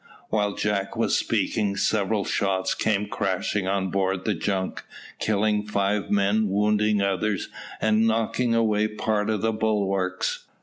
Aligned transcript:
While 0.29 0.55
Jack 0.55 0.97
was 0.97 1.15
speaking, 1.15 1.77
several 1.77 2.25
shots 2.25 2.73
came 2.73 3.05
crashing 3.07 3.67
on 3.67 3.91
board 3.91 4.25
the 4.25 4.33
junk, 4.33 4.83
killing 5.19 5.61
five 5.67 6.09
men, 6.09 6.49
wounding 6.49 7.03
others, 7.03 7.49
and 7.79 8.07
knocking 8.07 8.55
away 8.55 8.87
part 8.87 9.29
of 9.29 9.41
the 9.43 9.53
bulwarks. 9.53 10.47